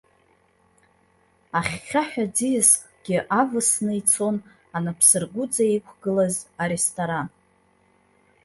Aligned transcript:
Ахьхьаҳәа 1.59 2.25
ӡиаскгьы 2.35 3.17
авысны 3.39 3.93
ицон 3.99 4.35
анапсыргәыҵа 4.75 5.65
иқәгылаз 5.77 6.35
аресторан. 6.63 7.27